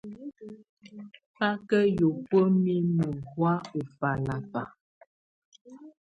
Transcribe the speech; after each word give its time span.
Bá 1.37 1.49
kà 1.67 1.79
yǝ́buǝ́ 1.99 2.45
mimǝ́ 2.63 3.13
hɔ̀á 3.29 3.53
ù 3.79 3.81
falaba. 3.97 4.63